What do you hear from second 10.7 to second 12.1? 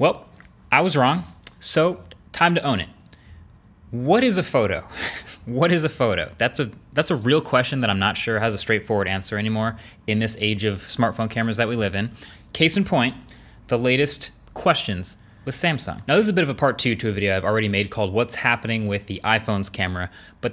smartphone cameras that we live